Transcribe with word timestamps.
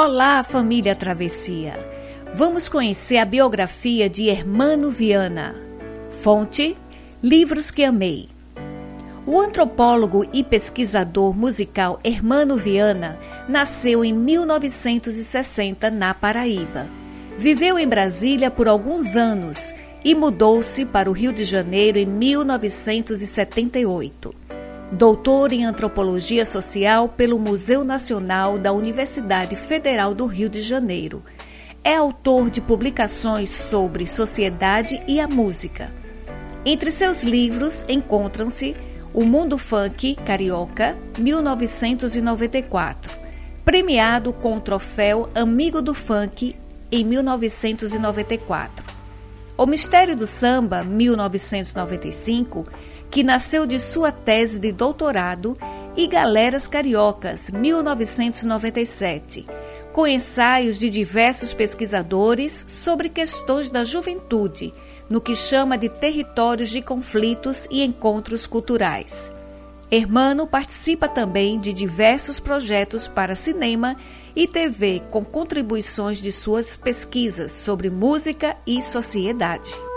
Olá, 0.00 0.44
família 0.44 0.94
Travessia! 0.94 1.76
Vamos 2.32 2.68
conhecer 2.68 3.16
a 3.16 3.24
biografia 3.24 4.08
de 4.08 4.28
Hermano 4.28 4.92
Viana. 4.92 5.56
Fonte: 6.08 6.76
Livros 7.20 7.72
que 7.72 7.82
Amei. 7.82 8.28
O 9.26 9.40
antropólogo 9.40 10.24
e 10.32 10.44
pesquisador 10.44 11.34
musical 11.34 11.98
Hermano 12.04 12.56
Viana 12.56 13.18
nasceu 13.48 14.04
em 14.04 14.12
1960 14.12 15.90
na 15.90 16.14
Paraíba. 16.14 16.86
Viveu 17.36 17.76
em 17.76 17.88
Brasília 17.88 18.52
por 18.52 18.68
alguns 18.68 19.16
anos 19.16 19.74
e 20.04 20.14
mudou-se 20.14 20.84
para 20.84 21.10
o 21.10 21.12
Rio 21.12 21.32
de 21.32 21.42
Janeiro 21.42 21.98
em 21.98 22.06
1978 22.06 24.47
doutor 24.90 25.52
em 25.52 25.64
antropologia 25.64 26.46
social 26.46 27.08
pelo 27.08 27.38
Museu 27.38 27.84
Nacional 27.84 28.58
da 28.58 28.72
Universidade 28.72 29.54
Federal 29.54 30.14
do 30.14 30.26
Rio 30.26 30.48
de 30.48 30.60
Janeiro. 30.60 31.22
É 31.84 31.94
autor 31.94 32.50
de 32.50 32.60
publicações 32.60 33.50
sobre 33.50 34.06
sociedade 34.06 35.00
e 35.06 35.20
a 35.20 35.28
música. 35.28 35.90
Entre 36.64 36.90
seus 36.90 37.22
livros 37.22 37.84
encontram-se 37.88 38.74
O 39.12 39.24
Mundo 39.24 39.58
Funk 39.58 40.16
Carioca, 40.16 40.96
1994, 41.18 43.12
premiado 43.64 44.32
com 44.32 44.56
o 44.56 44.60
troféu 44.60 45.28
Amigo 45.34 45.80
do 45.82 45.94
Funk 45.94 46.56
em 46.90 47.04
1994. 47.04 48.84
O 49.56 49.66
Mistério 49.66 50.16
do 50.16 50.26
Samba, 50.26 50.84
1995, 50.84 52.66
que 53.10 53.22
nasceu 53.22 53.66
de 53.66 53.78
sua 53.78 54.12
tese 54.12 54.58
de 54.58 54.72
doutorado, 54.72 55.56
e 55.96 56.06
Galeras 56.06 56.68
Cariocas, 56.68 57.50
1997, 57.50 59.44
com 59.92 60.06
ensaios 60.06 60.78
de 60.78 60.88
diversos 60.88 61.52
pesquisadores 61.52 62.64
sobre 62.68 63.08
questões 63.08 63.68
da 63.68 63.82
juventude, 63.82 64.72
no 65.10 65.20
que 65.20 65.34
chama 65.34 65.76
de 65.76 65.88
territórios 65.88 66.70
de 66.70 66.80
conflitos 66.80 67.66
e 67.68 67.82
encontros 67.82 68.46
culturais. 68.46 69.32
Hermano 69.90 70.46
participa 70.46 71.08
também 71.08 71.58
de 71.58 71.72
diversos 71.72 72.38
projetos 72.38 73.08
para 73.08 73.34
cinema 73.34 73.96
e 74.36 74.46
TV 74.46 75.02
com 75.10 75.24
contribuições 75.24 76.22
de 76.22 76.30
suas 76.30 76.76
pesquisas 76.76 77.50
sobre 77.50 77.90
música 77.90 78.56
e 78.64 78.80
sociedade. 78.82 79.87